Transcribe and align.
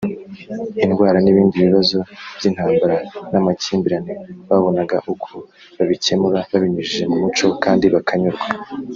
indwara 0.85 1.17
n’ibindi 1.21 1.55
bibazo 1.65 1.97
by’intambara 2.37 2.95
n’amakimbirane 3.31 4.13
babonaga 4.49 4.97
uko 5.13 5.33
babicyemura 5.77 6.39
babinyujije 6.51 7.03
mu 7.11 7.17
muco 7.23 7.45
kandi 7.63 7.85
bakanyurwa 7.95 8.47